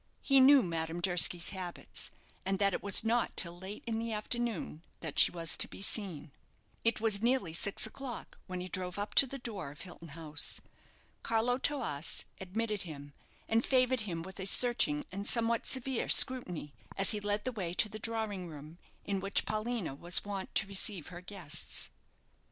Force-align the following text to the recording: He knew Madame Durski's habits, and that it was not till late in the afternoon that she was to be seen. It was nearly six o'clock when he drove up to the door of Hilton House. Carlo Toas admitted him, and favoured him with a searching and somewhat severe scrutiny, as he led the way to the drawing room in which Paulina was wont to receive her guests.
He 0.23 0.39
knew 0.39 0.63
Madame 0.63 0.99
Durski's 0.99 1.49
habits, 1.49 2.09
and 2.43 2.57
that 2.57 2.73
it 2.73 2.81
was 2.81 3.03
not 3.03 3.37
till 3.37 3.55
late 3.55 3.83
in 3.85 3.99
the 3.99 4.11
afternoon 4.11 4.81
that 5.01 5.19
she 5.19 5.29
was 5.31 5.55
to 5.57 5.67
be 5.67 5.83
seen. 5.83 6.31
It 6.83 6.99
was 6.99 7.21
nearly 7.21 7.53
six 7.53 7.85
o'clock 7.85 8.39
when 8.47 8.61
he 8.61 8.67
drove 8.67 8.97
up 8.97 9.13
to 9.13 9.27
the 9.27 9.37
door 9.37 9.69
of 9.69 9.81
Hilton 9.81 10.07
House. 10.07 10.59
Carlo 11.21 11.59
Toas 11.59 12.25
admitted 12.39 12.81
him, 12.81 13.13
and 13.47 13.63
favoured 13.63 14.01
him 14.01 14.23
with 14.23 14.39
a 14.39 14.47
searching 14.47 15.05
and 15.11 15.27
somewhat 15.29 15.67
severe 15.67 16.09
scrutiny, 16.09 16.73
as 16.97 17.11
he 17.11 17.19
led 17.19 17.45
the 17.45 17.51
way 17.51 17.71
to 17.75 17.87
the 17.87 17.99
drawing 17.99 18.47
room 18.47 18.79
in 19.05 19.19
which 19.19 19.45
Paulina 19.45 19.93
was 19.93 20.25
wont 20.25 20.55
to 20.55 20.65
receive 20.65 21.09
her 21.09 21.21
guests. 21.21 21.91